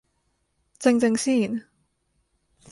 [0.79, 1.67] 靜靜先